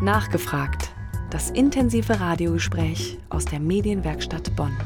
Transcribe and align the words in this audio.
Nachgefragt. 0.00 0.90
Das 1.30 1.50
intensive 1.50 2.20
Radiogespräch 2.20 3.18
aus 3.30 3.46
der 3.46 3.58
Medienwerkstatt 3.58 4.54
Bonn. 4.54 4.76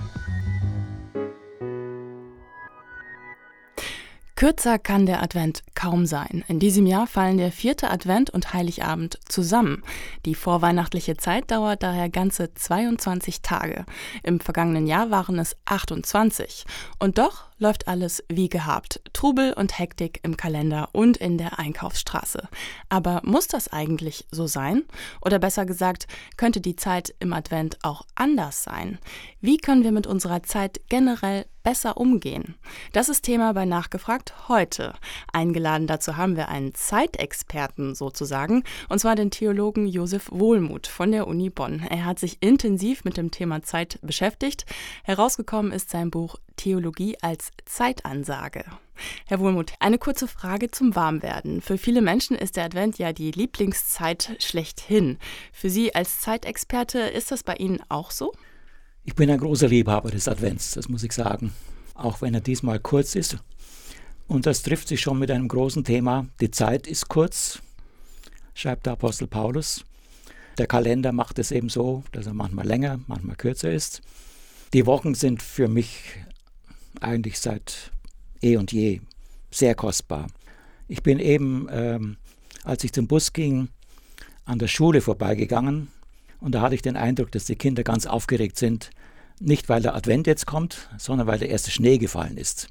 Kürzer 4.36 4.78
kann 4.78 5.04
der 5.04 5.20
Advent 5.22 5.64
kaum 5.78 6.06
sein. 6.06 6.44
In 6.48 6.58
diesem 6.58 6.86
Jahr 6.86 7.06
fallen 7.06 7.38
der 7.38 7.52
vierte 7.52 7.88
Advent 7.88 8.30
und 8.30 8.52
Heiligabend 8.52 9.20
zusammen. 9.28 9.84
Die 10.26 10.34
vorweihnachtliche 10.34 11.16
Zeit 11.16 11.52
dauert 11.52 11.84
daher 11.84 12.08
ganze 12.08 12.52
22 12.52 13.42
Tage. 13.42 13.84
Im 14.24 14.40
vergangenen 14.40 14.88
Jahr 14.88 15.12
waren 15.12 15.38
es 15.38 15.56
28. 15.66 16.64
Und 16.98 17.18
doch 17.18 17.44
läuft 17.58 17.86
alles 17.86 18.24
wie 18.28 18.48
gehabt. 18.48 19.00
Trubel 19.12 19.52
und 19.52 19.78
Hektik 19.78 20.18
im 20.24 20.36
Kalender 20.36 20.88
und 20.92 21.16
in 21.16 21.38
der 21.38 21.60
Einkaufsstraße. 21.60 22.48
Aber 22.88 23.20
muss 23.24 23.46
das 23.46 23.68
eigentlich 23.72 24.26
so 24.32 24.48
sein? 24.48 24.82
Oder 25.20 25.38
besser 25.38 25.64
gesagt, 25.64 26.08
könnte 26.36 26.60
die 26.60 26.76
Zeit 26.76 27.14
im 27.20 27.32
Advent 27.32 27.78
auch 27.82 28.02
anders 28.16 28.64
sein? 28.64 28.98
Wie 29.40 29.58
können 29.58 29.84
wir 29.84 29.92
mit 29.92 30.08
unserer 30.08 30.42
Zeit 30.42 30.80
generell 30.88 31.46
besser 31.62 31.96
umgehen? 31.96 32.56
Das 32.92 33.08
ist 33.08 33.22
Thema 33.22 33.52
bei 33.52 33.64
Nachgefragt 33.64 34.48
heute. 34.48 34.94
Eingeladen 35.32 35.67
dazu 35.78 36.16
haben 36.16 36.36
wir 36.36 36.48
einen 36.48 36.74
Zeitexperten 36.74 37.94
sozusagen, 37.94 38.64
und 38.88 38.98
zwar 38.98 39.16
den 39.16 39.30
Theologen 39.30 39.86
Josef 39.86 40.30
Wohlmuth 40.30 40.86
von 40.86 41.12
der 41.12 41.26
Uni 41.26 41.50
Bonn. 41.50 41.80
Er 41.90 42.04
hat 42.04 42.18
sich 42.18 42.38
intensiv 42.40 43.04
mit 43.04 43.16
dem 43.16 43.30
Thema 43.30 43.62
Zeit 43.62 43.98
beschäftigt. 44.02 44.64
Herausgekommen 45.02 45.72
ist 45.72 45.90
sein 45.90 46.10
Buch 46.10 46.36
Theologie 46.56 47.16
als 47.20 47.50
Zeitansage. 47.64 48.64
Herr 49.26 49.38
Wohlmuth, 49.40 49.72
eine 49.78 49.98
kurze 49.98 50.26
Frage 50.26 50.70
zum 50.70 50.96
Warmwerden. 50.96 51.60
Für 51.60 51.78
viele 51.78 52.02
Menschen 52.02 52.36
ist 52.36 52.56
der 52.56 52.64
Advent 52.64 52.98
ja 52.98 53.12
die 53.12 53.30
Lieblingszeit 53.30 54.36
schlechthin. 54.40 55.18
Für 55.52 55.70
Sie 55.70 55.94
als 55.94 56.20
Zeitexperte 56.20 57.00
ist 57.00 57.30
das 57.30 57.42
bei 57.42 57.54
Ihnen 57.54 57.80
auch 57.88 58.10
so? 58.10 58.32
Ich 59.04 59.14
bin 59.14 59.30
ein 59.30 59.38
großer 59.38 59.68
Liebhaber 59.68 60.10
des 60.10 60.28
Advents, 60.28 60.72
das 60.72 60.88
muss 60.88 61.02
ich 61.02 61.12
sagen. 61.12 61.52
Auch 61.94 62.20
wenn 62.20 62.34
er 62.34 62.40
diesmal 62.40 62.78
kurz 62.78 63.14
ist. 63.14 63.38
Und 64.28 64.44
das 64.44 64.62
trifft 64.62 64.88
sich 64.88 65.00
schon 65.00 65.18
mit 65.18 65.30
einem 65.30 65.48
großen 65.48 65.84
Thema. 65.84 66.26
Die 66.40 66.50
Zeit 66.50 66.86
ist 66.86 67.08
kurz, 67.08 67.60
schreibt 68.54 68.84
der 68.84 68.92
Apostel 68.92 69.26
Paulus. 69.26 69.84
Der 70.58 70.66
Kalender 70.66 71.12
macht 71.12 71.38
es 71.38 71.50
eben 71.50 71.70
so, 71.70 72.04
dass 72.12 72.26
er 72.26 72.34
manchmal 72.34 72.66
länger, 72.66 73.00
manchmal 73.06 73.36
kürzer 73.36 73.72
ist. 73.72 74.02
Die 74.74 74.84
Wochen 74.84 75.14
sind 75.14 75.42
für 75.42 75.66
mich 75.66 76.02
eigentlich 77.00 77.38
seit 77.38 77.90
eh 78.42 78.56
und 78.56 78.70
je 78.70 79.00
sehr 79.50 79.74
kostbar. 79.74 80.26
Ich 80.88 81.02
bin 81.02 81.20
eben, 81.20 81.66
ähm, 81.70 82.18
als 82.64 82.84
ich 82.84 82.92
zum 82.92 83.06
Bus 83.06 83.32
ging, 83.32 83.68
an 84.44 84.58
der 84.58 84.68
Schule 84.68 85.00
vorbeigegangen 85.00 85.88
und 86.40 86.54
da 86.54 86.60
hatte 86.60 86.74
ich 86.74 86.82
den 86.82 86.96
Eindruck, 86.96 87.32
dass 87.32 87.46
die 87.46 87.56
Kinder 87.56 87.82
ganz 87.82 88.04
aufgeregt 88.04 88.58
sind. 88.58 88.90
Nicht, 89.40 89.70
weil 89.70 89.80
der 89.80 89.94
Advent 89.94 90.26
jetzt 90.26 90.44
kommt, 90.44 90.90
sondern 90.98 91.26
weil 91.26 91.38
der 91.38 91.48
erste 91.48 91.70
Schnee 91.70 91.96
gefallen 91.96 92.36
ist. 92.36 92.68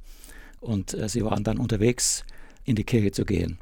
Und 0.68 0.94
äh, 0.94 1.08
sie 1.08 1.24
waren 1.24 1.46
dann 1.46 1.58
unterwegs, 1.58 2.26
in 2.66 2.76
die 2.76 2.84
Kirche 2.84 3.12
zu 3.12 3.24
gehen. 3.24 3.58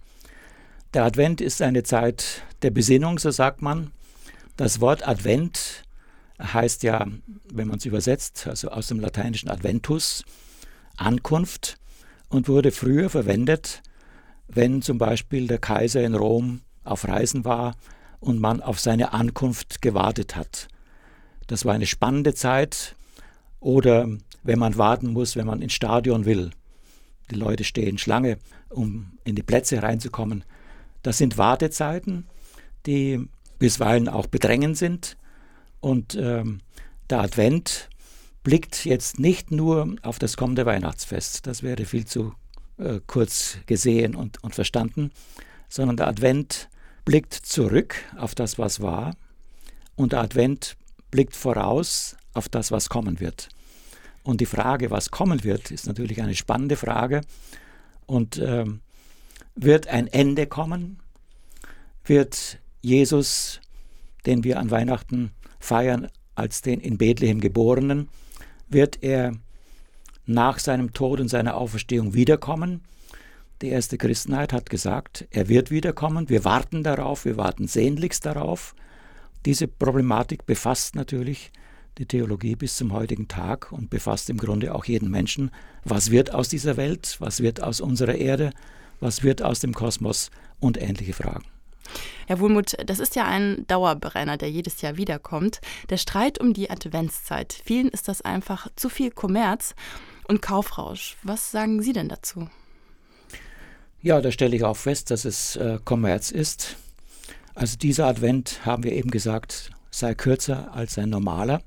Der 0.95 1.03
Advent 1.03 1.39
ist 1.39 1.61
eine 1.61 1.83
Zeit 1.83 2.41
der 2.63 2.71
Besinnung, 2.71 3.19
so 3.19 3.29
sagt 3.29 3.61
man. 3.61 3.91
Das 4.57 4.81
Wort 4.81 5.07
Advent 5.07 5.83
heißt 6.41 6.81
ja, 6.81 7.05
wenn 7.53 7.67
man 7.67 7.77
es 7.77 7.85
übersetzt, 7.85 8.47
also 8.47 8.69
aus 8.69 8.87
dem 8.87 8.99
lateinischen 8.99 9.49
Adventus, 9.49 10.23
Ankunft 10.97 11.77
und 12.29 12.47
wurde 12.47 12.71
früher 12.71 13.09
verwendet, 13.09 13.83
wenn 14.47 14.81
zum 14.81 14.97
Beispiel 14.97 15.47
der 15.47 15.59
Kaiser 15.59 16.03
in 16.03 16.15
Rom 16.15 16.61
auf 16.83 17.07
Reisen 17.07 17.45
war 17.45 17.75
und 18.19 18.39
man 18.39 18.61
auf 18.61 18.79
seine 18.79 19.13
Ankunft 19.13 19.81
gewartet 19.81 20.35
hat. 20.35 20.69
Das 21.45 21.65
war 21.65 21.75
eine 21.75 21.85
spannende 21.85 22.33
Zeit 22.33 22.95
oder 23.59 24.07
wenn 24.41 24.57
man 24.59 24.77
warten 24.77 25.13
muss, 25.13 25.35
wenn 25.35 25.45
man 25.45 25.61
ins 25.61 25.73
Stadion 25.73 26.25
will. 26.25 26.51
Die 27.31 27.35
Leute 27.35 27.63
stehen 27.63 27.97
Schlange, 27.97 28.37
um 28.69 29.17
in 29.23 29.35
die 29.35 29.43
Plätze 29.43 29.81
reinzukommen. 29.81 30.43
Das 31.03 31.17
sind 31.17 31.37
Wartezeiten, 31.37 32.25
die 32.85 33.27
bisweilen 33.59 34.09
auch 34.09 34.27
bedrängend 34.27 34.77
sind. 34.77 35.17
Und 35.79 36.15
ähm, 36.15 36.59
der 37.09 37.21
Advent 37.21 37.89
blickt 38.43 38.85
jetzt 38.85 39.19
nicht 39.19 39.51
nur 39.51 39.95
auf 40.03 40.19
das 40.19 40.37
kommende 40.37 40.65
Weihnachtsfest, 40.65 41.47
das 41.47 41.63
wäre 41.63 41.85
viel 41.85 42.05
zu 42.05 42.33
äh, 42.77 42.99
kurz 43.07 43.57
gesehen 43.65 44.15
und, 44.15 44.43
und 44.43 44.53
verstanden, 44.53 45.11
sondern 45.67 45.97
der 45.97 46.07
Advent 46.07 46.69
blickt 47.05 47.33
zurück 47.33 47.95
auf 48.17 48.35
das, 48.35 48.57
was 48.59 48.81
war 48.81 49.15
und 49.95 50.11
der 50.11 50.21
Advent 50.21 50.77
blickt 51.11 51.35
voraus 51.35 52.15
auf 52.33 52.49
das, 52.49 52.71
was 52.71 52.89
kommen 52.89 53.19
wird. 53.19 53.49
Und 54.25 54.41
die 54.41 54.47
Frage, 54.47 54.89
was 54.89 55.11
kommen 55.11 55.43
wird, 55.43 55.69
ist 55.69 55.85
natürlich 55.85 56.19
eine 56.19 56.33
spannende 56.33 56.77
Frage. 56.77 57.21
Und 58.07 58.39
ähm, 58.39 58.81
wird 59.53 59.87
ein 59.87 60.07
Ende 60.07 60.47
kommen? 60.47 60.99
Wird 62.03 62.57
Jesus, 62.81 63.61
den 64.25 64.43
wir 64.43 64.59
an 64.59 64.71
Weihnachten 64.71 65.29
feiern, 65.59 66.09
als 66.33 66.63
den 66.63 66.79
in 66.79 66.97
Bethlehem 66.97 67.39
geborenen, 67.39 68.09
wird 68.67 69.03
er 69.03 69.33
nach 70.25 70.57
seinem 70.57 70.91
Tod 70.91 71.19
und 71.19 71.27
seiner 71.27 71.55
Auferstehung 71.55 72.15
wiederkommen. 72.15 72.81
Die 73.61 73.69
erste 73.69 73.99
Christenheit 73.99 74.53
hat 74.53 74.71
gesagt, 74.71 75.27
er 75.29 75.49
wird 75.49 75.69
wiederkommen. 75.69 76.29
Wir 76.29 76.43
warten 76.43 76.81
darauf, 76.81 77.25
wir 77.25 77.37
warten 77.37 77.67
sehnlichst 77.67 78.25
darauf. 78.25 78.75
Diese 79.45 79.67
Problematik 79.67 80.47
befasst 80.47 80.95
natürlich 80.95 81.51
die 81.97 82.05
Theologie 82.05 82.55
bis 82.55 82.75
zum 82.75 82.93
heutigen 82.93 83.27
Tag 83.27 83.71
und 83.71 83.89
befasst 83.89 84.29
im 84.29 84.37
Grunde 84.37 84.75
auch 84.75 84.85
jeden 84.85 85.09
Menschen. 85.09 85.51
Was 85.83 86.11
wird 86.11 86.33
aus 86.33 86.49
dieser 86.49 86.77
Welt? 86.77 87.15
Was 87.19 87.41
wird 87.41 87.61
aus 87.61 87.81
unserer 87.81 88.15
Erde? 88.15 88.51
Was 88.99 89.23
wird 89.23 89.41
aus 89.41 89.59
dem 89.59 89.73
Kosmos? 89.73 90.31
Und 90.59 90.81
ähnliche 90.81 91.13
Fragen. 91.13 91.43
Herr 92.27 92.39
Wohlmuth, 92.39 92.75
das 92.85 92.99
ist 92.99 93.15
ja 93.15 93.25
ein 93.25 93.65
Dauerbrenner, 93.67 94.37
der 94.37 94.49
jedes 94.49 94.81
Jahr 94.81 94.97
wiederkommt. 94.97 95.61
Der 95.89 95.97
Streit 95.97 96.39
um 96.39 96.53
die 96.53 96.69
Adventszeit. 96.69 97.53
Vielen 97.65 97.89
ist 97.89 98.07
das 98.07 98.21
einfach 98.21 98.67
zu 98.75 98.89
viel 98.89 99.11
Kommerz 99.11 99.75
und 100.27 100.41
Kaufrausch. 100.41 101.17
Was 101.23 101.51
sagen 101.51 101.81
Sie 101.81 101.93
denn 101.93 102.09
dazu? 102.09 102.49
Ja, 104.01 104.21
da 104.21 104.31
stelle 104.31 104.55
ich 104.55 104.63
auch 104.63 104.77
fest, 104.77 105.11
dass 105.11 105.25
es 105.25 105.55
äh, 105.55 105.79
Kommerz 105.83 106.31
ist. 106.31 106.77
Also 107.53 107.77
dieser 107.77 108.07
Advent, 108.07 108.65
haben 108.65 108.83
wir 108.83 108.91
eben 108.91 109.11
gesagt, 109.11 109.71
sei 109.91 110.13
kürzer 110.13 110.73
als 110.73 110.97
ein 110.97 111.09
normaler. 111.09 111.61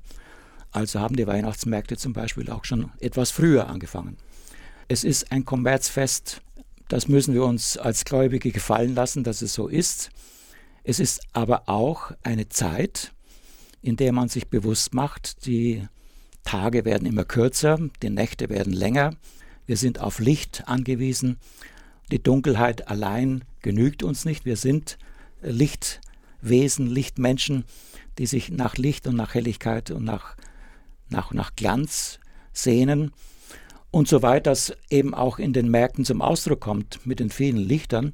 Also 0.71 0.99
haben 0.99 1.15
die 1.15 1.27
Weihnachtsmärkte 1.27 1.97
zum 1.97 2.13
Beispiel 2.13 2.49
auch 2.51 2.65
schon 2.65 2.91
etwas 2.99 3.31
früher 3.31 3.67
angefangen. 3.67 4.17
Es 4.87 5.03
ist 5.03 5.31
ein 5.31 5.45
Kommerzfest 5.45 6.41
das 6.89 7.07
müssen 7.07 7.35
wir 7.35 7.45
uns 7.45 7.77
als 7.77 8.03
Gläubige 8.03 8.51
gefallen 8.51 8.95
lassen, 8.95 9.23
dass 9.23 9.43
es 9.43 9.53
so 9.53 9.67
ist. 9.67 10.09
Es 10.83 10.99
ist 10.99 11.21
aber 11.33 11.69
auch 11.69 12.11
eine 12.23 12.49
Zeit, 12.49 13.13
in 13.81 13.95
der 13.95 14.11
man 14.11 14.27
sich 14.27 14.47
bewusst 14.47 14.93
macht, 14.93 15.45
die 15.45 15.87
Tage 16.43 16.85
werden 16.85 17.07
immer 17.07 17.25
kürzer, 17.25 17.77
die 18.01 18.09
Nächte 18.09 18.49
werden 18.49 18.73
länger, 18.73 19.15
wir 19.67 19.77
sind 19.77 19.99
auf 19.99 20.17
Licht 20.17 20.63
angewiesen, 20.65 21.37
die 22.11 22.21
Dunkelheit 22.21 22.87
allein 22.87 23.45
genügt 23.61 24.01
uns 24.01 24.25
nicht, 24.25 24.45
wir 24.45 24.57
sind 24.57 24.97
Lichtwesen, 25.41 26.87
Lichtmenschen, 26.87 27.65
die 28.17 28.25
sich 28.25 28.49
nach 28.49 28.77
Licht 28.77 29.05
und 29.05 29.15
nach 29.15 29.35
Helligkeit 29.35 29.91
und 29.91 30.05
nach, 30.05 30.35
nach, 31.09 31.33
nach 31.33 31.55
Glanz 31.55 32.19
sehnen 32.53 33.11
und 33.91 34.07
soweit 34.07 34.45
das 34.45 34.73
eben 34.89 35.13
auch 35.13 35.39
in 35.39 35.53
den 35.53 35.69
Märkten 35.69 36.05
zum 36.05 36.21
Ausdruck 36.21 36.61
kommt 36.61 37.05
mit 37.05 37.19
den 37.19 37.29
vielen 37.29 37.57
Lichtern, 37.57 38.13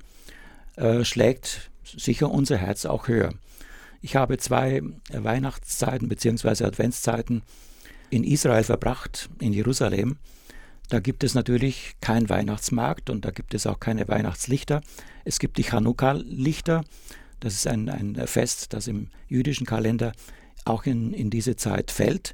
äh, 0.78 1.04
schlägt 1.04 1.70
sicher 1.84 2.32
unser 2.32 2.58
Herz 2.58 2.86
auch 2.86 3.08
höher. 3.08 3.34
Ich 4.02 4.16
habe 4.16 4.38
zwei 4.38 4.82
Weihnachtszeiten 5.12 6.08
bzw. 6.08 6.64
Adventszeiten 6.64 7.42
in 8.10 8.24
Israel 8.24 8.64
verbracht, 8.64 9.30
in 9.40 9.52
Jerusalem. 9.52 10.18
Da 10.90 11.00
gibt 11.00 11.24
es 11.24 11.34
natürlich 11.34 11.96
keinen 12.02 12.30
Weihnachtsmarkt 12.30 13.10
und 13.10 13.26
da 13.26 13.32
gibt 13.32 13.54
es 13.54 13.66
auch 13.66 13.80
keine 13.80 14.08
Weihnachtslichter. 14.08 14.82
Es 15.24 15.40
gibt 15.40 15.58
die 15.58 15.64
Chanukka-Lichter. 15.64 16.84
Das 17.40 17.54
ist 17.54 17.68
ein, 17.68 17.90
ein 17.90 18.16
Fest, 18.28 18.74
das 18.74 18.88
im 18.88 19.10
jüdischen 19.28 19.66
Kalender 19.66 20.12
auch 20.64 20.86
in, 20.86 21.12
in 21.12 21.32
diese 21.32 21.56
Zeit 21.56 21.90
fällt. 21.90 22.34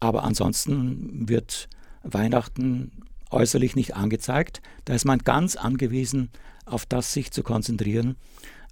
Aber 0.00 0.24
ansonsten 0.24 1.28
wird 1.28 1.68
Weihnachten 2.02 3.04
äußerlich 3.30 3.76
nicht 3.76 3.94
angezeigt. 3.94 4.60
Da 4.84 4.94
ist 4.94 5.04
man 5.04 5.18
ganz 5.20 5.56
angewiesen, 5.56 6.30
auf 6.64 6.86
das 6.86 7.12
sich 7.12 7.30
zu 7.30 7.42
konzentrieren, 7.42 8.16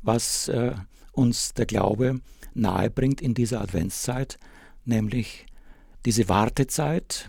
was 0.03 0.49
äh, 0.49 0.73
uns 1.13 1.55
der 1.55 1.67
Glaube 1.67 2.21
nahebringt 2.55 3.21
in 3.21 3.35
dieser 3.35 3.61
Adventszeit, 3.61 4.39
nämlich 4.85 5.47
diese 6.05 6.29
Wartezeit 6.29 7.29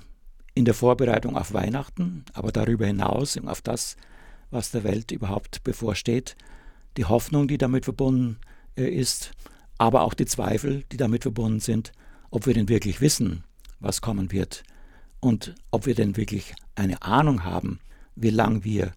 in 0.54 0.66
der 0.66 0.74
Vorbereitung 0.74 1.38
auf 1.38 1.54
Weihnachten, 1.54 2.25
aber 2.34 2.52
darüber 2.52 2.86
hinaus 2.86 3.38
auf 3.38 3.62
das, 3.62 3.95
was 4.52 4.72
der 4.72 4.84
Welt 4.84 5.12
überhaupt 5.12 5.63
bevorsteht, 5.63 6.36
die 6.98 7.06
Hoffnung, 7.06 7.48
die 7.48 7.57
damit 7.57 7.86
verbunden 7.86 8.38
äh, 8.75 8.90
ist, 8.90 9.31
aber 9.78 10.02
auch 10.02 10.13
die 10.13 10.25
Zweifel, 10.25 10.84
die 10.92 10.98
damit 10.98 11.24
verbunden 11.24 11.60
sind, 11.60 11.92
ob 12.31 12.45
wir 12.45 12.54
denn 12.54 12.69
wirklich 12.69 13.02
wissen, 13.02 13.44
was 13.80 14.02
kommen 14.02 14.31
wird 14.31 14.64
und 15.20 15.56
ob 15.72 15.86
wir 15.86 15.96
denn 15.96 16.18
wirklich 16.18 16.54
eine 16.76 17.02
Ahnung 17.02 17.44
haben, 17.44 17.80
wie 18.16 18.30
lange 18.30 18.64
wir 18.64 18.94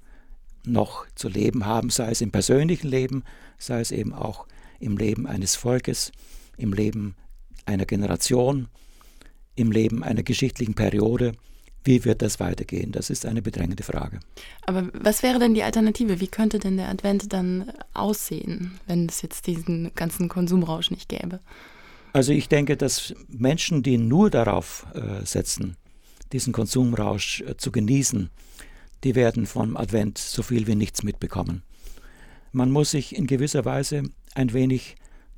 noch 0.64 1.06
zu 1.14 1.28
leben 1.28 1.66
haben, 1.66 1.90
sei 1.90 2.10
es 2.10 2.20
im 2.20 2.30
persönlichen 2.30 2.88
Leben, 2.88 3.24
sei 3.58 3.80
es 3.80 3.90
eben 3.90 4.12
auch 4.12 4.46
im 4.78 4.96
Leben 4.96 5.26
eines 5.26 5.56
Volkes, 5.56 6.12
im 6.56 6.72
Leben 6.72 7.16
einer 7.66 7.86
Generation, 7.86 8.68
im 9.54 9.72
Leben 9.72 10.02
einer 10.02 10.22
geschichtlichen 10.22 10.74
Periode. 10.74 11.32
Wie 11.84 12.04
wird 12.04 12.22
das 12.22 12.38
weitergehen? 12.38 12.92
Das 12.92 13.10
ist 13.10 13.26
eine 13.26 13.42
bedrängende 13.42 13.82
Frage. 13.82 14.20
Aber 14.66 14.88
was 14.94 15.24
wäre 15.24 15.40
denn 15.40 15.54
die 15.54 15.64
Alternative? 15.64 16.20
Wie 16.20 16.28
könnte 16.28 16.60
denn 16.60 16.76
der 16.76 16.88
Advent 16.88 17.32
dann 17.32 17.72
aussehen, 17.92 18.78
wenn 18.86 19.06
es 19.06 19.22
jetzt 19.22 19.48
diesen 19.48 19.92
ganzen 19.96 20.28
Konsumrausch 20.28 20.92
nicht 20.92 21.08
gäbe? 21.08 21.40
Also 22.12 22.32
ich 22.32 22.48
denke, 22.48 22.76
dass 22.76 23.14
Menschen, 23.28 23.82
die 23.82 23.96
nur 23.96 24.30
darauf 24.30 24.86
äh, 24.94 25.24
setzen, 25.24 25.76
diesen 26.32 26.52
Konsumrausch 26.52 27.40
äh, 27.42 27.56
zu 27.56 27.72
genießen, 27.72 28.30
die 29.04 29.14
werden 29.14 29.46
vom 29.46 29.76
Advent 29.76 30.18
so 30.18 30.42
viel 30.42 30.66
wie 30.66 30.74
nichts 30.74 31.02
mitbekommen. 31.02 31.62
Man 32.52 32.70
muss 32.70 32.90
sich 32.90 33.16
in 33.16 33.26
gewisser 33.26 33.64
Weise 33.64 34.02
ein 34.34 34.52
wenig 34.52 34.96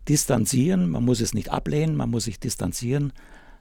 distanzieren, 0.09 0.91
man 0.91 1.05
muss 1.05 1.21
es 1.21 1.33
nicht 1.33 1.51
ablehnen, 1.51 1.97
man 1.97 2.11
muss 2.11 2.25
sich 2.25 2.41
distanzieren, 2.41 3.13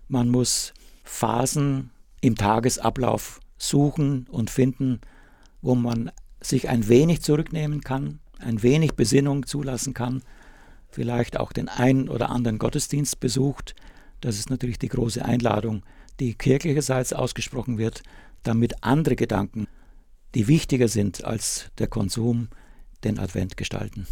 man 0.08 0.30
muss 0.30 0.74
Phasen 1.04 1.92
im 2.22 2.36
Tagesablauf 2.36 3.40
suchen 3.58 4.28
und 4.30 4.50
finden, 4.50 5.00
wo 5.62 5.76
man 5.76 6.12
sich 6.42 6.68
ein 6.68 6.90
wenig 6.90 7.22
zurücknehmen 7.22 7.82
kann, 7.82 8.20
ein 8.40 8.62
wenig 8.64 8.94
Besinnung 8.94 9.46
zulassen 9.46 9.94
kann, 9.94 10.24
vielleicht 10.94 11.40
auch 11.40 11.52
den 11.52 11.70
einen 11.70 12.10
oder 12.10 12.30
anderen 12.30 12.60
Gottesdienst 12.60 13.20
besucht. 13.20 13.76
Das 14.22 14.38
ist 14.38 14.50
natürlich 14.50 14.80
die 14.80 14.90
große 14.90 15.24
Einladung, 15.24 15.84
die 16.20 16.36
kirchlicherseits 16.36 17.14
ausgesprochen 17.14 17.78
wird, 17.78 18.04
damit 18.44 18.84
andere 18.84 19.16
Gedanken, 19.16 19.68
die 20.36 20.48
wichtiger 20.48 20.88
sind 20.88 21.24
als 21.24 21.70
der 21.78 21.88
Konsum, 21.88 22.50
den 23.04 23.20
Advent 23.20 23.58
gestalten. 23.58 24.08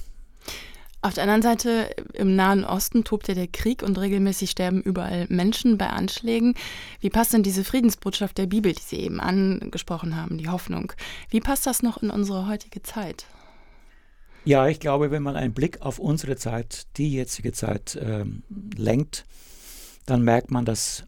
Auf 1.04 1.16
der 1.16 1.24
anderen 1.24 1.42
Seite, 1.42 1.89
im 2.13 2.36
Nahen 2.36 2.63
Osten 2.63 3.04
tobt 3.04 3.27
ja 3.27 3.34
der 3.34 3.48
Krieg 3.48 3.81
und 3.81 3.98
regelmäßig 3.98 4.51
sterben 4.51 4.81
überall 4.84 5.25
Menschen 5.30 5.80
bei 5.80 5.88
Anschlägen. 5.88 6.54
Wie 7.00 7.10
passt 7.10 7.34
denn 7.34 7.42
diese 7.42 7.63
Friedensbotschaft 7.63 8.38
der 8.38 8.45
Bibel, 8.45 8.74
die 8.74 8.81
Sie 8.81 8.98
eben 8.98 9.19
angesprochen 9.19 10.16
haben, 10.16 10.38
die 10.38 10.50
Hoffnung, 10.50 10.94
wie 11.30 11.39
passt 11.39 11.66
das 11.66 11.81
noch 11.81 12.04
in 12.04 12.12
unsere 12.12 12.48
heutige 12.48 12.84
Zeit? 12.84 13.25
Ja, 14.44 14.68
ich 14.68 14.80
glaube, 14.80 15.12
wenn 15.12 15.22
man 15.22 15.36
einen 15.36 15.54
Blick 15.54 15.82
auf 15.82 16.00
unsere 16.00 16.36
Zeit, 16.36 16.88
die 16.98 17.12
jetzige 17.14 17.52
Zeit 17.52 18.00
ähm, 18.02 18.44
lenkt, 18.76 19.26
dann 20.08 20.24
merkt 20.24 20.50
man, 20.50 20.66
dass 20.66 21.06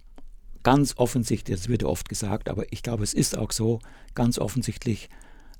ganz 0.61 0.93
offensichtlich, 0.97 1.57
das 1.57 1.67
wird 1.67 1.81
ja 1.81 1.87
oft 1.87 2.07
gesagt, 2.07 2.47
aber 2.47 2.71
ich 2.71 2.83
glaube, 2.83 3.03
es 3.03 3.13
ist 3.13 3.37
auch 3.37 3.51
so, 3.51 3.79
ganz 4.13 4.37
offensichtlich 4.37 5.09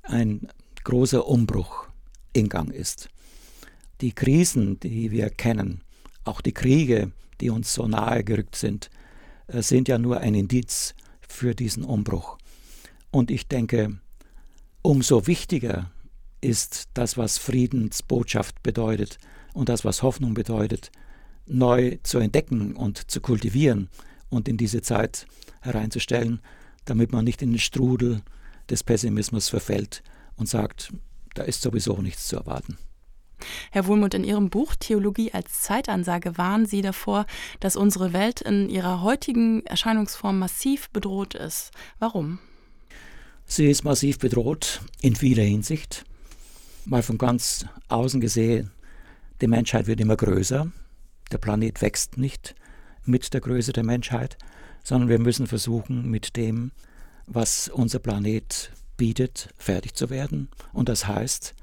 ein 0.02 0.48
großer 0.84 1.26
Umbruch 1.26 1.88
in 2.32 2.48
Gang 2.48 2.72
ist. 2.72 3.08
Die 4.00 4.12
Krisen, 4.12 4.78
die 4.80 5.10
wir 5.10 5.30
kennen, 5.30 5.82
auch 6.24 6.40
die 6.40 6.52
Kriege, 6.52 7.10
die 7.40 7.50
uns 7.50 7.74
so 7.74 7.88
nahe 7.88 8.22
gerückt 8.22 8.56
sind, 8.56 8.90
äh, 9.48 9.62
sind 9.62 9.88
ja 9.88 9.98
nur 9.98 10.20
ein 10.20 10.34
Indiz 10.34 10.94
für 11.26 11.54
diesen 11.54 11.84
Umbruch. 11.84 12.38
Und 13.10 13.30
ich 13.30 13.48
denke, 13.48 13.98
umso 14.82 15.26
wichtiger 15.26 15.90
ist 16.44 16.88
das, 16.94 17.16
was 17.16 17.38
Friedensbotschaft 17.38 18.62
bedeutet 18.62 19.18
und 19.54 19.68
das, 19.68 19.84
was 19.84 20.02
Hoffnung 20.02 20.34
bedeutet, 20.34 20.92
neu 21.46 21.98
zu 22.02 22.18
entdecken 22.18 22.76
und 22.76 23.10
zu 23.10 23.20
kultivieren 23.20 23.88
und 24.28 24.48
in 24.48 24.56
diese 24.56 24.82
Zeit 24.82 25.26
hereinzustellen, 25.60 26.40
damit 26.84 27.12
man 27.12 27.24
nicht 27.24 27.42
in 27.42 27.50
den 27.50 27.58
Strudel 27.58 28.22
des 28.68 28.82
Pessimismus 28.82 29.48
verfällt 29.48 30.02
und 30.36 30.48
sagt, 30.48 30.92
da 31.34 31.42
ist 31.42 31.62
sowieso 31.62 32.00
nichts 32.00 32.28
zu 32.28 32.36
erwarten. 32.36 32.78
Herr 33.70 33.86
Wohlmuth, 33.86 34.14
in 34.14 34.24
Ihrem 34.24 34.48
Buch 34.48 34.74
Theologie 34.74 35.32
als 35.32 35.62
Zeitansage 35.62 36.38
warnen 36.38 36.66
Sie 36.66 36.82
davor, 36.82 37.26
dass 37.60 37.76
unsere 37.76 38.12
Welt 38.12 38.40
in 38.40 38.70
ihrer 38.70 39.02
heutigen 39.02 39.66
Erscheinungsform 39.66 40.38
massiv 40.38 40.88
bedroht 40.90 41.34
ist. 41.34 41.72
Warum? 41.98 42.38
Sie 43.44 43.66
ist 43.66 43.84
massiv 43.84 44.18
bedroht 44.18 44.80
in 45.02 45.16
vieler 45.16 45.42
Hinsicht. 45.42 46.04
Mal 46.86 47.02
von 47.02 47.16
ganz 47.16 47.64
außen 47.88 48.20
gesehen, 48.20 48.70
die 49.40 49.46
Menschheit 49.46 49.86
wird 49.86 50.00
immer 50.00 50.16
größer, 50.16 50.70
der 51.32 51.38
Planet 51.38 51.80
wächst 51.80 52.18
nicht 52.18 52.54
mit 53.04 53.32
der 53.32 53.40
Größe 53.40 53.72
der 53.72 53.84
Menschheit, 53.84 54.36
sondern 54.82 55.08
wir 55.08 55.18
müssen 55.18 55.46
versuchen, 55.46 56.10
mit 56.10 56.36
dem, 56.36 56.72
was 57.26 57.68
unser 57.68 58.00
Planet 58.00 58.70
bietet, 58.98 59.48
fertig 59.56 59.94
zu 59.94 60.10
werden. 60.10 60.48
Und 60.74 60.90
das 60.90 61.06
heißt, 61.06 61.54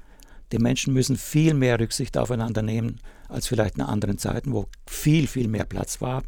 die 0.50 0.58
Menschen 0.58 0.92
müssen 0.92 1.16
viel 1.16 1.54
mehr 1.54 1.78
Rücksicht 1.78 2.18
aufeinander 2.18 2.62
nehmen 2.62 3.00
als 3.28 3.46
vielleicht 3.46 3.76
in 3.76 3.82
anderen 3.82 4.18
Zeiten, 4.18 4.52
wo 4.52 4.66
viel, 4.88 5.28
viel 5.28 5.46
mehr 5.46 5.64
Platz 5.64 6.00
war. 6.00 6.24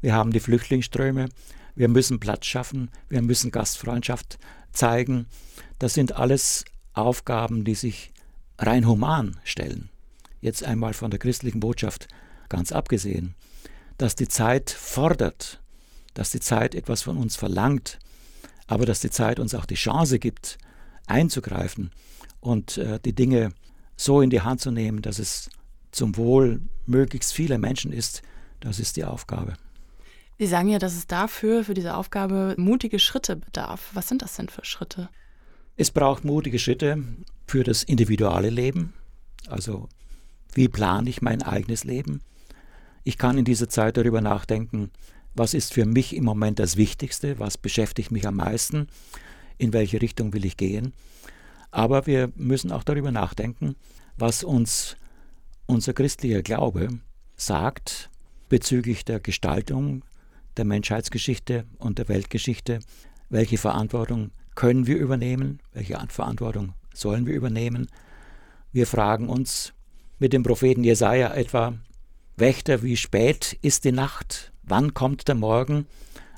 Wir 0.00 0.14
haben 0.14 0.32
die 0.32 0.40
Flüchtlingsströme, 0.40 1.28
wir 1.74 1.88
müssen 1.88 2.20
Platz 2.20 2.46
schaffen, 2.46 2.90
wir 3.08 3.20
müssen 3.20 3.50
Gastfreundschaft 3.50 4.38
zeigen. 4.72 5.26
Das 5.80 5.94
sind 5.94 6.14
alles 6.14 6.64
Aufgaben, 6.94 7.64
die 7.64 7.74
sich 7.74 8.12
rein 8.58 8.86
human 8.86 9.36
stellen. 9.44 9.88
Jetzt 10.40 10.62
einmal 10.64 10.94
von 10.94 11.10
der 11.10 11.18
christlichen 11.18 11.60
Botschaft 11.60 12.08
ganz 12.48 12.72
abgesehen, 12.72 13.34
dass 13.96 14.14
die 14.14 14.28
Zeit 14.28 14.70
fordert, 14.70 15.60
dass 16.14 16.30
die 16.30 16.40
Zeit 16.40 16.74
etwas 16.74 17.02
von 17.02 17.16
uns 17.16 17.36
verlangt, 17.36 17.98
aber 18.66 18.86
dass 18.86 19.00
die 19.00 19.10
Zeit 19.10 19.40
uns 19.40 19.54
auch 19.54 19.66
die 19.66 19.74
Chance 19.74 20.18
gibt, 20.18 20.58
einzugreifen 21.06 21.90
und 22.40 22.78
äh, 22.78 23.00
die 23.00 23.14
Dinge 23.14 23.50
so 23.96 24.20
in 24.20 24.30
die 24.30 24.42
Hand 24.42 24.60
zu 24.60 24.70
nehmen, 24.70 25.02
dass 25.02 25.18
es 25.18 25.50
zum 25.90 26.16
Wohl 26.16 26.60
möglichst 26.86 27.32
vieler 27.32 27.58
Menschen 27.58 27.92
ist, 27.92 28.22
das 28.60 28.78
ist 28.78 28.96
die 28.96 29.04
Aufgabe. 29.04 29.54
Sie 30.38 30.46
sagen 30.46 30.68
ja, 30.68 30.78
dass 30.78 30.94
es 30.94 31.08
dafür, 31.08 31.64
für 31.64 31.74
diese 31.74 31.96
Aufgabe, 31.96 32.54
mutige 32.56 33.00
Schritte 33.00 33.34
bedarf. 33.34 33.90
Was 33.94 34.06
sind 34.06 34.22
das 34.22 34.36
denn 34.36 34.48
für 34.48 34.64
Schritte? 34.64 35.08
Es 35.80 35.92
braucht 35.92 36.24
mutige 36.24 36.58
Schritte 36.58 37.04
für 37.46 37.62
das 37.62 37.84
individuelle 37.84 38.50
Leben. 38.50 38.94
Also, 39.46 39.88
wie 40.52 40.66
plane 40.66 41.08
ich 41.08 41.22
mein 41.22 41.40
eigenes 41.40 41.84
Leben? 41.84 42.20
Ich 43.04 43.16
kann 43.16 43.38
in 43.38 43.44
dieser 43.44 43.68
Zeit 43.68 43.96
darüber 43.96 44.20
nachdenken, 44.20 44.90
was 45.36 45.54
ist 45.54 45.72
für 45.72 45.86
mich 45.86 46.16
im 46.16 46.24
Moment 46.24 46.58
das 46.58 46.76
Wichtigste, 46.76 47.38
was 47.38 47.56
beschäftigt 47.56 48.10
mich 48.10 48.26
am 48.26 48.34
meisten, 48.34 48.88
in 49.56 49.72
welche 49.72 50.02
Richtung 50.02 50.32
will 50.32 50.44
ich 50.44 50.56
gehen. 50.56 50.94
Aber 51.70 52.08
wir 52.08 52.32
müssen 52.34 52.72
auch 52.72 52.82
darüber 52.82 53.12
nachdenken, 53.12 53.76
was 54.16 54.42
uns 54.42 54.96
unser 55.66 55.92
christlicher 55.92 56.42
Glaube 56.42 56.88
sagt 57.36 58.10
bezüglich 58.48 59.04
der 59.04 59.20
Gestaltung 59.20 60.04
der 60.56 60.64
Menschheitsgeschichte 60.64 61.66
und 61.78 61.98
der 61.98 62.08
Weltgeschichte. 62.08 62.80
Welche 63.30 63.58
Verantwortung 63.58 64.32
können 64.58 64.88
wir 64.88 64.96
übernehmen? 64.96 65.60
Welche 65.72 65.96
Verantwortung 66.08 66.74
sollen 66.92 67.26
wir 67.26 67.34
übernehmen? 67.34 67.86
Wir 68.72 68.88
fragen 68.88 69.28
uns 69.28 69.72
mit 70.18 70.32
dem 70.32 70.42
Propheten 70.42 70.82
Jesaja 70.82 71.32
etwa: 71.32 71.74
Wächter, 72.36 72.82
wie 72.82 72.96
spät 72.96 73.56
ist 73.62 73.84
die 73.84 73.92
Nacht? 73.92 74.52
Wann 74.64 74.94
kommt 74.94 75.28
der 75.28 75.36
Morgen? 75.36 75.86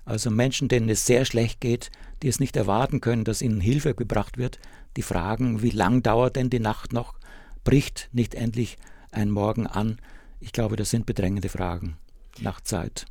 Also 0.04 0.30
Menschen, 0.30 0.68
denen 0.68 0.90
es 0.90 1.06
sehr 1.06 1.24
schlecht 1.24 1.62
geht, 1.62 1.90
die 2.22 2.28
es 2.28 2.40
nicht 2.40 2.56
erwarten 2.56 3.00
können, 3.00 3.24
dass 3.24 3.40
ihnen 3.40 3.58
Hilfe 3.58 3.94
gebracht 3.94 4.36
wird, 4.36 4.58
die 4.98 5.02
fragen, 5.02 5.62
wie 5.62 5.70
lang 5.70 6.02
dauert 6.02 6.36
denn 6.36 6.50
die 6.50 6.60
Nacht 6.60 6.92
noch? 6.92 7.14
Bricht 7.64 8.10
nicht 8.12 8.34
endlich 8.34 8.76
ein 9.12 9.30
Morgen 9.30 9.66
an? 9.66 9.98
Ich 10.40 10.52
glaube, 10.52 10.76
das 10.76 10.90
sind 10.90 11.06
bedrängende 11.06 11.48
Fragen 11.48 11.96
nach 12.38 12.60
Zeit. 12.60 13.06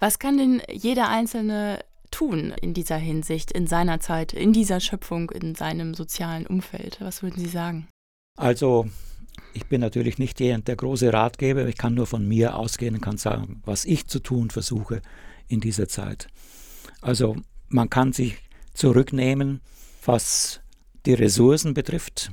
Was 0.00 0.18
kann 0.18 0.38
denn 0.38 0.60
jeder 0.72 1.08
Einzelne 1.08 1.84
tun 2.16 2.54
in 2.62 2.72
dieser 2.72 2.96
Hinsicht, 2.96 3.52
in 3.52 3.66
seiner 3.66 4.00
Zeit, 4.00 4.32
in 4.32 4.54
dieser 4.54 4.80
Schöpfung, 4.80 5.30
in 5.30 5.54
seinem 5.54 5.92
sozialen 5.92 6.46
Umfeld? 6.46 6.96
Was 7.00 7.22
würden 7.22 7.38
Sie 7.38 7.50
sagen? 7.50 7.88
Also, 8.38 8.86
ich 9.52 9.66
bin 9.66 9.82
natürlich 9.82 10.16
nicht 10.16 10.38
der, 10.38 10.56
der 10.58 10.76
große 10.76 11.12
Ratgeber. 11.12 11.66
Ich 11.66 11.76
kann 11.76 11.92
nur 11.92 12.06
von 12.06 12.26
mir 12.26 12.56
ausgehen 12.56 12.94
und 12.94 13.02
kann 13.02 13.18
sagen, 13.18 13.60
was 13.66 13.84
ich 13.84 14.06
zu 14.06 14.20
tun 14.20 14.48
versuche 14.48 15.02
in 15.46 15.60
dieser 15.60 15.88
Zeit. 15.88 16.28
Also, 17.02 17.36
man 17.68 17.90
kann 17.90 18.14
sich 18.14 18.38
zurücknehmen, 18.72 19.60
was 20.02 20.60
die 21.04 21.14
Ressourcen 21.14 21.74
betrifft. 21.74 22.32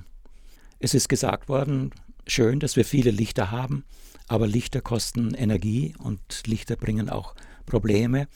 Es 0.80 0.94
ist 0.94 1.10
gesagt 1.10 1.50
worden, 1.50 1.92
schön, 2.26 2.62
dass 2.62 2.78
wir 2.78 2.86
viele 2.86 3.12
Lichter 3.12 3.52
haben, 3.52 3.84
aber 4.30 4.48
Lichter 4.48 4.80
kosten 4.80 5.34
Energie 5.34 5.94
und 6.00 6.22
Lichter 6.48 6.78
bringen 6.78 7.10
auch 7.10 7.36
Probleme. 7.66 8.28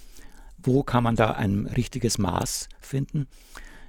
Wo 0.68 0.84
kann 0.84 1.06
man 1.06 1.16
da 1.16 1.32
ein 1.32 1.66
richtiges 1.66 2.18
Maß 2.18 2.68
finden? 2.82 3.28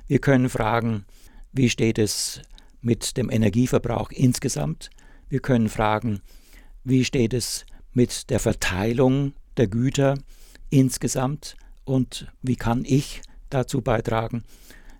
Wir 0.06 0.20
können 0.20 0.49
fragen, 0.49 1.06
wie 1.50 1.70
steht 1.70 1.99
es 1.99 2.40
mit 2.80 3.16
dem 3.16 3.30
Energieverbrauch 3.30 4.12
insgesamt. 4.12 4.88
Wir 5.28 5.40
können 5.40 5.68
fragen, 5.68 6.20
wie 6.85 7.04
steht 7.04 7.35
es 7.35 7.66
mit 7.94 8.30
der 8.30 8.38
Verteilung 8.38 9.32
der 9.56 9.66
Güter 9.66 10.18
insgesamt 10.70 11.56
und 11.85 12.28
wie 12.42 12.54
kann 12.54 12.85
ich 12.85 13.23
dazu 13.50 13.80
beitragen, 13.80 14.44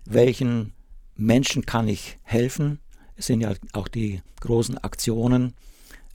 welchen 0.03 0.73
Menschen 1.15 1.65
kann 1.65 1.87
ich 1.87 2.17
helfen. 2.23 2.79
Es 3.15 3.27
sind 3.27 3.39
ja 3.39 3.53
auch 3.71 3.87
die 3.87 4.21
großen 4.41 4.77
Aktionen 4.79 5.53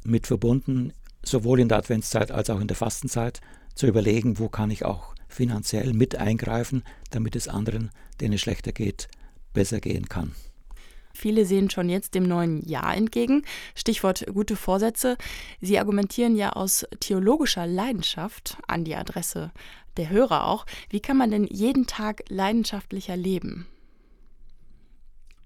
mit 0.05 0.27
verbunden, 0.27 0.93
sowohl 1.23 1.59
in 1.59 1.71
der 1.71 1.79
Adventszeit 1.79 2.31
als 2.31 2.51
auch 2.51 2.61
in 2.61 2.69
der 2.69 2.77
Fastenzeit, 2.77 3.41
zu 3.75 3.87
überlegen, 3.87 4.39
wo 4.39 4.51
kann 4.51 4.71
ich 4.71 4.85
auch 4.85 5.14
finanziell 5.35 5.93
mit 5.93 6.17
eingreifen, 6.17 6.85
damit 7.11 7.37
es 7.37 7.49
anderen, 7.49 7.91
denen 8.21 8.35
es 8.35 8.41
schlechter 8.41 8.73
geht, 8.73 9.09
besser 9.53 9.81
gehen 9.81 10.09
kann. 10.09 10.33
Viele 11.13 11.45
sehen 11.45 11.71
schon 11.71 11.89
jetzt 11.89 12.15
dem 12.15 12.25
neuen 12.25 12.67
Jahr 12.67 12.97
entgegen. 12.97 13.45
Stichwort 13.75 14.27
gute 14.33 14.57
Vorsätze. 14.57 15.17
Sie 15.61 15.79
argumentieren 15.79 16.35
ja 16.35 16.51
aus 16.51 16.85
theologischer 16.99 17.67
Leidenschaft 17.67 18.59
an 18.67 18.85
die 18.85 18.97
Adresse 18.97 19.53
der 19.97 20.11
Hörer 20.11 20.47
auch. 20.47 20.67
Wie 20.91 21.01
kann 21.01 21.17
man 21.17 21.31
denn 21.31 21.47
jeden 21.47 21.87
Tag 21.87 22.25
leidenschaftlicher 22.29 23.17
leben? 23.17 23.67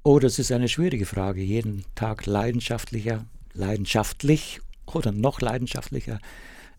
Oh, 0.05 0.19
das 0.19 0.39
ist 0.39 0.53
eine 0.53 0.69
schwierige 0.69 1.05
Frage. 1.05 1.43
Jeden 1.43 1.85
Tag 1.95 2.25
leidenschaftlicher, 2.25 3.27
leidenschaftlich 3.53 4.61
oder 4.87 5.13
noch 5.13 5.43
leidenschaftlicher 5.43 6.19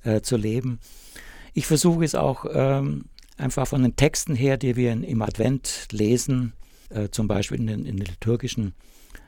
äh, 0.03 0.21
zu 0.21 0.35
leben. 0.35 0.79
Ich 1.53 1.65
versuche 1.65 2.03
es 2.03 2.15
auch 2.15 2.45
ähm, 2.51 3.05
einfach 3.37 3.67
von 3.67 3.81
den 3.81 3.95
Texten 3.95 4.35
her, 4.35 4.57
die 4.57 4.75
wir 4.75 4.91
im 4.91 5.21
Advent 5.21 5.87
lesen, 5.91 6.53
äh, 6.89 7.09
zum 7.09 7.27
Beispiel 7.27 7.59
in 7.59 7.67
den, 7.67 7.85
in 7.85 7.97
den, 7.97 8.05
liturgischen 8.05 8.73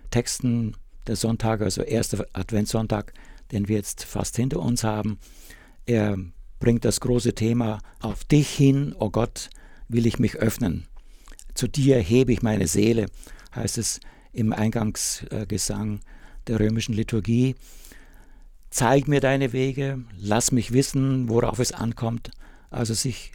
Texten 0.09 0.75
der 1.07 1.15
Sonntage, 1.15 1.63
also 1.63 1.81
erster 1.81 2.25
Adventssonntag, 2.33 3.13
den 3.51 3.67
wir 3.67 3.77
jetzt 3.77 4.03
fast 4.03 4.35
hinter 4.35 4.59
uns 4.59 4.83
haben. 4.83 5.19
Er 5.85 6.17
bringt 6.59 6.85
das 6.85 6.99
große 6.99 7.33
Thema 7.33 7.79
auf 7.99 8.23
dich 8.23 8.49
hin, 8.49 8.93
o 8.93 9.05
oh 9.05 9.09
Gott, 9.09 9.49
will 9.87 10.05
ich 10.05 10.19
mich 10.19 10.37
öffnen. 10.37 10.87
Zu 11.53 11.67
dir 11.67 11.97
hebe 11.99 12.31
ich 12.31 12.41
meine 12.41 12.67
Seele, 12.67 13.07
heißt 13.55 13.77
es 13.77 13.99
im 14.31 14.53
Eingangsgesang 14.53 15.99
der 16.47 16.59
römischen 16.59 16.93
Liturgie. 16.93 17.55
Zeig 18.71 19.09
mir 19.09 19.19
deine 19.19 19.51
Wege, 19.51 20.05
lass 20.17 20.53
mich 20.53 20.71
wissen, 20.71 21.27
worauf 21.27 21.59
es 21.59 21.73
ankommt. 21.73 22.31
Also 22.69 22.93
sich 22.93 23.33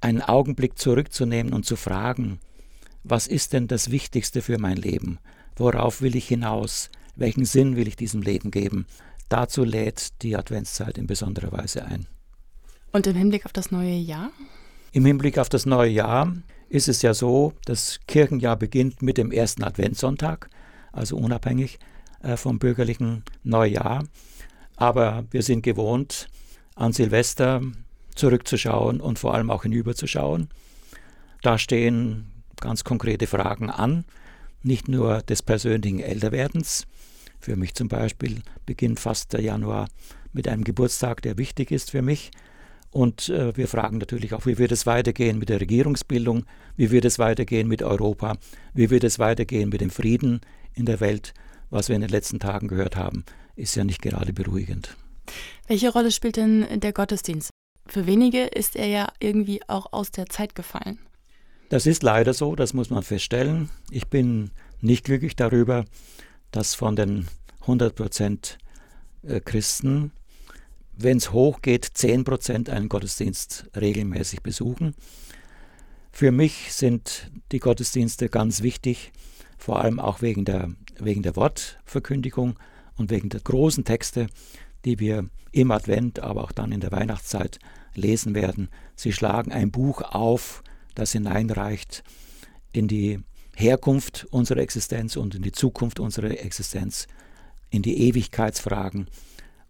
einen 0.00 0.22
Augenblick 0.22 0.78
zurückzunehmen 0.78 1.52
und 1.52 1.66
zu 1.66 1.74
fragen, 1.74 2.38
was 3.02 3.26
ist 3.26 3.52
denn 3.52 3.66
das 3.66 3.90
Wichtigste 3.90 4.42
für 4.42 4.58
mein 4.58 4.76
Leben? 4.76 5.18
Worauf 5.56 6.02
will 6.02 6.14
ich 6.14 6.28
hinaus? 6.28 6.90
Welchen 7.16 7.44
Sinn 7.44 7.76
will 7.76 7.88
ich 7.88 7.96
diesem 7.96 8.22
Leben 8.22 8.52
geben? 8.52 8.86
Dazu 9.28 9.64
lädt 9.64 10.22
die 10.22 10.36
Adventszeit 10.36 10.98
in 10.98 11.08
besonderer 11.08 11.50
Weise 11.50 11.84
ein. 11.84 12.06
Und 12.92 13.08
im 13.08 13.16
Hinblick 13.16 13.44
auf 13.44 13.52
das 13.52 13.72
neue 13.72 13.96
Jahr? 13.96 14.30
Im 14.92 15.04
Hinblick 15.04 15.38
auf 15.38 15.48
das 15.48 15.66
neue 15.66 15.90
Jahr 15.90 16.32
ist 16.68 16.88
es 16.88 17.02
ja 17.02 17.12
so, 17.12 17.52
das 17.64 17.98
Kirchenjahr 18.06 18.56
beginnt 18.56 19.02
mit 19.02 19.18
dem 19.18 19.32
ersten 19.32 19.64
Adventssonntag, 19.64 20.48
also 20.92 21.16
unabhängig 21.16 21.80
äh, 22.22 22.36
vom 22.36 22.58
bürgerlichen 22.58 23.24
Neujahr. 23.42 24.04
Aber 24.76 25.24
wir 25.30 25.42
sind 25.42 25.62
gewohnt, 25.62 26.28
an 26.74 26.92
Silvester 26.92 27.62
zurückzuschauen 28.14 29.00
und 29.00 29.18
vor 29.18 29.34
allem 29.34 29.50
auch 29.50 29.62
hinüberzuschauen. 29.62 30.48
Da 31.42 31.58
stehen 31.58 32.32
ganz 32.60 32.84
konkrete 32.84 33.26
Fragen 33.26 33.70
an, 33.70 34.04
nicht 34.62 34.88
nur 34.88 35.22
des 35.22 35.42
persönlichen 35.42 36.00
Älterwerdens. 36.00 36.86
Für 37.38 37.56
mich 37.56 37.74
zum 37.74 37.88
Beispiel 37.88 38.42
beginnt 38.64 39.00
fast 39.00 39.32
der 39.32 39.40
Januar 39.40 39.88
mit 40.32 40.48
einem 40.48 40.64
Geburtstag, 40.64 41.22
der 41.22 41.38
wichtig 41.38 41.70
ist 41.70 41.90
für 41.90 42.02
mich. 42.02 42.30
Und 42.90 43.28
äh, 43.28 43.56
wir 43.56 43.68
fragen 43.68 43.98
natürlich 43.98 44.32
auch, 44.32 44.46
wie 44.46 44.58
wird 44.58 44.72
es 44.72 44.86
weitergehen 44.86 45.38
mit 45.38 45.50
der 45.50 45.60
Regierungsbildung, 45.60 46.44
wie 46.76 46.90
wird 46.90 47.04
es 47.04 47.18
weitergehen 47.18 47.68
mit 47.68 47.82
Europa, 47.82 48.36
wie 48.72 48.90
wird 48.90 49.04
es 49.04 49.18
weitergehen 49.18 49.68
mit 49.68 49.80
dem 49.80 49.90
Frieden 49.90 50.40
in 50.72 50.86
der 50.86 51.00
Welt. 51.00 51.34
Was 51.68 51.88
wir 51.88 51.96
in 51.96 52.02
den 52.02 52.10
letzten 52.10 52.38
Tagen 52.38 52.68
gehört 52.68 52.94
haben, 52.94 53.24
ist 53.56 53.74
ja 53.74 53.84
nicht 53.84 54.02
gerade 54.02 54.32
beruhigend. 54.32 54.96
Welche 55.66 55.90
Rolle 55.90 56.12
spielt 56.12 56.36
denn 56.36 56.80
der 56.80 56.92
Gottesdienst? 56.92 57.50
Für 57.86 58.06
wenige 58.06 58.44
ist 58.44 58.76
er 58.76 58.86
ja 58.86 59.08
irgendwie 59.20 59.60
auch 59.68 59.92
aus 59.92 60.10
der 60.10 60.26
Zeit 60.26 60.54
gefallen. 60.54 60.98
Das 61.68 61.86
ist 61.86 62.02
leider 62.02 62.32
so, 62.32 62.54
das 62.54 62.74
muss 62.74 62.90
man 62.90 63.02
feststellen. 63.02 63.70
Ich 63.90 64.06
bin 64.08 64.50
nicht 64.80 65.04
glücklich 65.04 65.34
darüber, 65.34 65.84
dass 66.52 66.74
von 66.74 66.94
den 66.94 67.26
100 67.62 67.94
Prozent 67.94 68.58
äh, 69.22 69.40
Christen, 69.40 70.12
wenn 70.96 71.16
es 71.16 71.32
hochgeht, 71.32 71.84
10 71.84 72.24
Prozent 72.24 72.70
einen 72.70 72.88
Gottesdienst 72.88 73.66
regelmäßig 73.74 74.42
besuchen. 74.42 74.94
Für 76.12 76.30
mich 76.30 76.72
sind 76.72 77.30
die 77.52 77.58
Gottesdienste 77.58 78.28
ganz 78.28 78.62
wichtig, 78.62 79.12
vor 79.58 79.80
allem 79.80 79.98
auch 79.98 80.22
wegen 80.22 80.44
der, 80.44 80.70
wegen 80.98 81.22
der 81.22 81.36
Wortverkündigung 81.36 82.58
und 82.96 83.10
wegen 83.10 83.28
der 83.28 83.40
großen 83.40 83.84
Texte, 83.84 84.28
die 84.84 84.98
wir 84.98 85.28
im 85.52 85.70
Advent, 85.70 86.20
aber 86.20 86.44
auch 86.44 86.52
dann 86.52 86.72
in 86.72 86.80
der 86.80 86.92
Weihnachtszeit 86.92 87.58
lesen 87.94 88.34
werden. 88.34 88.68
Sie 88.94 89.12
schlagen 89.12 89.52
ein 89.52 89.70
Buch 89.70 90.02
auf, 90.02 90.62
das 90.94 91.12
hineinreicht 91.12 92.02
in 92.72 92.88
die 92.88 93.20
Herkunft 93.54 94.26
unserer 94.30 94.60
Existenz 94.60 95.16
und 95.16 95.34
in 95.34 95.42
die 95.42 95.52
Zukunft 95.52 95.98
unserer 95.98 96.30
Existenz, 96.30 97.06
in 97.70 97.82
die 97.82 98.08
Ewigkeitsfragen. 98.08 99.08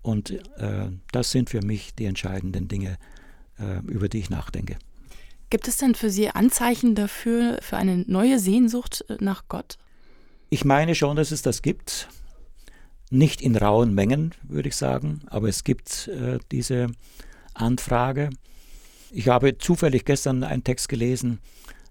Und 0.02 0.30
äh, 0.58 0.88
das 1.12 1.30
sind 1.30 1.50
für 1.50 1.64
mich 1.64 1.94
die 1.94 2.04
entscheidenden 2.04 2.68
Dinge, 2.68 2.98
äh, 3.58 3.78
über 3.86 4.08
die 4.08 4.18
ich 4.18 4.30
nachdenke. 4.30 4.76
Gibt 5.50 5.68
es 5.68 5.76
denn 5.76 5.94
für 5.94 6.10
Sie 6.10 6.28
Anzeichen 6.28 6.96
dafür, 6.96 7.58
für 7.62 7.76
eine 7.76 7.98
neue 8.08 8.38
Sehnsucht 8.40 9.04
äh, 9.08 9.16
nach 9.20 9.44
Gott? 9.48 9.78
Ich 10.50 10.64
meine 10.64 10.94
schon, 10.94 11.16
dass 11.16 11.30
es 11.30 11.42
das 11.42 11.62
gibt. 11.62 12.08
Nicht 13.10 13.40
in 13.40 13.56
rauen 13.56 13.94
Mengen, 13.94 14.34
würde 14.42 14.68
ich 14.68 14.76
sagen, 14.76 15.20
aber 15.26 15.48
es 15.48 15.64
gibt 15.64 16.08
äh, 16.08 16.38
diese 16.50 16.88
Anfrage. 17.54 18.30
Ich 19.10 19.28
habe 19.28 19.58
zufällig 19.58 20.04
gestern 20.04 20.42
einen 20.42 20.64
Text 20.64 20.88
gelesen 20.88 21.38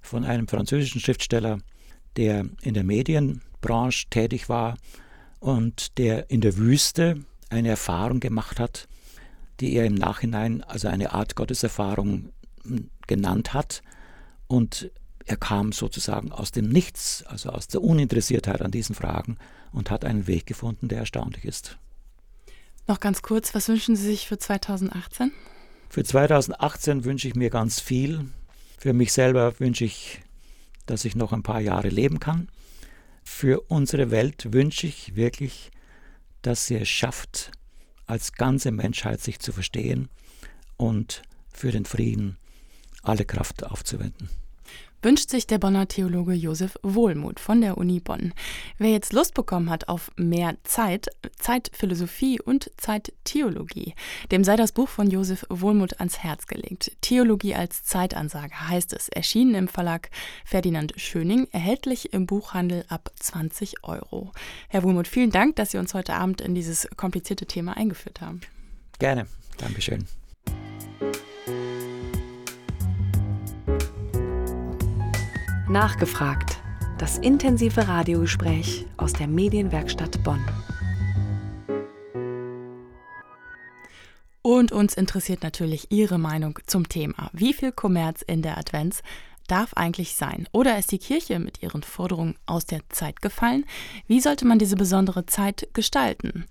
von 0.01 0.25
einem 0.25 0.47
französischen 0.47 0.99
Schriftsteller, 0.99 1.59
der 2.17 2.45
in 2.61 2.73
der 2.73 2.83
Medienbranche 2.83 4.07
tätig 4.09 4.49
war 4.49 4.77
und 5.39 5.97
der 5.97 6.29
in 6.29 6.41
der 6.41 6.57
Wüste 6.57 7.23
eine 7.49 7.69
Erfahrung 7.69 8.19
gemacht 8.19 8.59
hat, 8.59 8.87
die 9.59 9.73
er 9.73 9.85
im 9.85 9.95
Nachhinein 9.95 10.63
also 10.63 10.87
eine 10.87 11.13
Art 11.13 11.35
Gotteserfahrung 11.35 12.29
hm, 12.63 12.89
genannt 13.07 13.53
hat. 13.53 13.81
Und 14.47 14.91
er 15.25 15.37
kam 15.37 15.71
sozusagen 15.71 16.31
aus 16.31 16.51
dem 16.51 16.69
Nichts, 16.69 17.23
also 17.23 17.49
aus 17.49 17.67
der 17.67 17.81
Uninteressiertheit 17.81 18.61
an 18.61 18.71
diesen 18.71 18.93
Fragen 18.93 19.37
und 19.71 19.89
hat 19.89 20.05
einen 20.05 20.27
Weg 20.27 20.45
gefunden, 20.45 20.87
der 20.87 20.99
erstaunlich 20.99 21.45
ist. 21.45 21.77
Noch 22.87 22.99
ganz 22.99 23.23
kurz, 23.23 23.55
was 23.55 23.67
wünschen 23.67 23.95
Sie 23.95 24.05
sich 24.05 24.27
für 24.27 24.37
2018? 24.37 25.31
Für 25.89 26.03
2018 26.03 27.03
wünsche 27.05 27.27
ich 27.27 27.35
mir 27.35 27.49
ganz 27.49 27.79
viel. 27.79 28.29
Für 28.77 28.93
mich 28.93 29.13
selber 29.13 29.59
wünsche 29.59 29.85
ich, 29.85 30.21
dass 30.85 31.05
ich 31.05 31.15
noch 31.15 31.33
ein 31.33 31.41
paar 31.41 31.61
Jahre 31.61 31.89
leben 31.89 32.19
kann. 32.19 32.47
Für 33.23 33.61
unsere 33.61 34.11
Welt 34.11 34.53
wünsche 34.53 34.85
ich 34.85 35.15
wirklich, 35.15 35.71
dass 36.43 36.67
sie 36.67 36.75
es 36.75 36.89
schafft, 36.89 37.51
als 38.05 38.33
ganze 38.33 38.69
Menschheit 38.69 39.21
sich 39.21 39.39
zu 39.39 39.51
verstehen 39.51 40.09
und 40.77 41.23
für 41.51 41.71
den 41.71 41.85
Frieden 41.85 42.37
alle 43.01 43.25
Kraft 43.25 43.63
aufzuwenden 43.63 44.29
wünscht 45.05 45.29
sich 45.29 45.45
der 45.45 45.59
Bonner 45.59 45.87
Theologe 45.87 46.33
Josef 46.33 46.79
Wohlmuth 46.81 47.39
von 47.39 47.61
der 47.61 47.77
Uni 47.77 47.99
Bonn. 47.99 48.33
Wer 48.79 48.89
jetzt 48.89 49.13
Lust 49.13 49.35
bekommen 49.35 49.69
hat 49.69 49.87
auf 49.87 50.09
mehr 50.15 50.57
Zeit, 50.63 51.09
Zeitphilosophie 51.37 52.41
und 52.41 52.71
Zeittheologie, 52.77 53.93
dem 54.31 54.43
sei 54.43 54.55
das 54.55 54.71
Buch 54.71 54.89
von 54.89 55.11
Josef 55.11 55.45
Wohlmuth 55.49 55.99
ans 55.99 56.17
Herz 56.23 56.47
gelegt. 56.47 56.91
Theologie 57.01 57.53
als 57.53 57.83
Zeitansage 57.83 58.67
heißt 58.67 58.93
es, 58.93 59.07
erschienen 59.09 59.53
im 59.53 59.67
Verlag 59.67 60.09
Ferdinand 60.43 60.93
Schöning, 60.97 61.47
erhältlich 61.51 62.11
im 62.11 62.25
Buchhandel 62.25 62.83
ab 62.87 63.11
20 63.19 63.83
Euro. 63.83 64.31
Herr 64.69 64.81
Wohlmuth, 64.81 65.07
vielen 65.07 65.29
Dank, 65.29 65.55
dass 65.57 65.69
Sie 65.69 65.77
uns 65.77 65.93
heute 65.93 66.15
Abend 66.15 66.41
in 66.41 66.55
dieses 66.55 66.87
komplizierte 66.97 67.45
Thema 67.45 67.77
eingeführt 67.77 68.21
haben. 68.21 68.41
Gerne, 68.97 69.27
Dankeschön. 69.59 70.07
Nachgefragt. 75.75 76.57
Das 76.97 77.17
intensive 77.17 77.89
Radiogespräch 77.89 78.85
aus 78.95 79.11
der 79.11 79.27
Medienwerkstatt 79.27 80.23
Bonn. 80.23 80.39
Und 84.41 84.71
uns 84.71 84.93
interessiert 84.93 85.43
natürlich 85.43 85.91
Ihre 85.91 86.17
Meinung 86.17 86.59
zum 86.65 86.87
Thema. 86.87 87.29
Wie 87.33 87.51
viel 87.51 87.73
Kommerz 87.73 88.21
in 88.21 88.41
der 88.41 88.57
Advents 88.57 89.03
darf 89.47 89.73
eigentlich 89.73 90.15
sein? 90.15 90.47
Oder 90.51 90.77
ist 90.77 90.91
die 90.91 90.97
Kirche 90.97 91.39
mit 91.39 91.61
ihren 91.61 91.83
Forderungen 91.83 92.35
aus 92.45 92.65
der 92.65 92.81
Zeit 92.89 93.21
gefallen? 93.21 93.65
Wie 94.07 94.19
sollte 94.19 94.45
man 94.45 94.59
diese 94.59 94.75
besondere 94.75 95.25
Zeit 95.25 95.67
gestalten? 95.73 96.45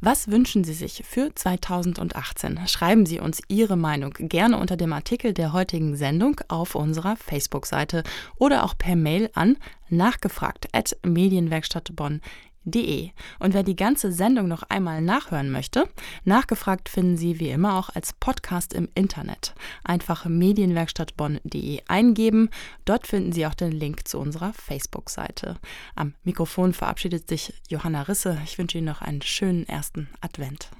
Was 0.00 0.28
wünschen 0.28 0.64
Sie 0.64 0.74
sich 0.74 1.02
für 1.06 1.34
2018? 1.34 2.60
Schreiben 2.66 3.06
Sie 3.06 3.20
uns 3.20 3.40
Ihre 3.48 3.76
Meinung 3.76 4.14
gerne 4.18 4.58
unter 4.58 4.76
dem 4.76 4.92
Artikel 4.92 5.32
der 5.32 5.52
heutigen 5.52 5.96
Sendung 5.96 6.40
auf 6.48 6.74
unserer 6.74 7.16
Facebook-Seite 7.16 8.02
oder 8.36 8.64
auch 8.64 8.76
per 8.76 8.96
Mail 8.96 9.30
an 9.34 9.56
nachgefragt 9.90 10.68
at 10.72 10.96
medienwerkstattbonn.de 11.04 12.47
www.nachgefragt.de. 12.72 13.10
Und 13.38 13.54
wer 13.54 13.62
die 13.62 13.76
ganze 13.76 14.12
Sendung 14.12 14.48
noch 14.48 14.62
einmal 14.64 15.00
nachhören 15.02 15.50
möchte, 15.50 15.88
nachgefragt 16.24 16.88
finden 16.88 17.16
Sie 17.16 17.40
wie 17.40 17.50
immer 17.50 17.78
auch 17.78 17.90
als 17.90 18.12
Podcast 18.12 18.72
im 18.72 18.88
Internet. 18.94 19.54
Einfach 19.84 20.26
medienwerkstattbonn.de 20.26 21.82
eingeben. 21.88 22.50
Dort 22.84 23.06
finden 23.06 23.32
Sie 23.32 23.46
auch 23.46 23.54
den 23.54 23.72
Link 23.72 24.06
zu 24.06 24.18
unserer 24.18 24.52
Facebook-Seite. 24.52 25.56
Am 25.94 26.14
Mikrofon 26.24 26.72
verabschiedet 26.72 27.28
sich 27.28 27.54
Johanna 27.68 28.02
Risse. 28.02 28.38
Ich 28.44 28.58
wünsche 28.58 28.78
Ihnen 28.78 28.86
noch 28.86 29.02
einen 29.02 29.22
schönen 29.22 29.66
ersten 29.68 30.08
Advent. 30.20 30.70